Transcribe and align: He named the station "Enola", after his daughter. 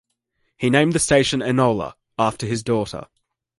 He 0.57 0.71
named 0.71 0.93
the 0.93 0.99
station 0.99 1.41
"Enola", 1.41 1.93
after 2.17 2.47
his 2.47 2.63
daughter. 2.63 3.05